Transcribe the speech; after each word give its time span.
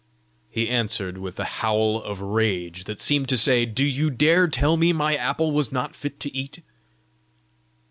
He 0.49 0.67
answered 0.67 1.19
with 1.19 1.39
a 1.39 1.43
howl 1.61 1.97
of 2.01 2.21
rage 2.21 2.85
that 2.85 2.99
seemed 2.99 3.29
to 3.29 3.37
say, 3.37 3.67
"Do 3.67 3.85
you 3.85 4.09
dare 4.09 4.47
tell 4.47 4.75
me 4.75 4.93
my 4.93 5.15
apple 5.15 5.51
was 5.51 5.71
not 5.71 5.95
fit 5.95 6.19
to 6.21 6.35
eat?" 6.35 6.63